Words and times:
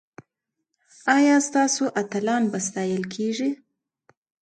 ایا 1.15 1.35
ستاسو 1.47 1.83
اتلان 2.01 2.43
به 2.51 2.59
ستایل 2.67 3.03
کیږي؟ 3.13 3.49